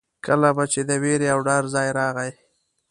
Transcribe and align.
کله 0.25 0.49
به 0.57 0.65
چې 0.73 0.81
د 0.89 0.91
وېرې 1.03 1.27
او 1.33 1.39
ډار 1.47 1.63
ځای 1.75 1.89
راغی. 1.99 2.31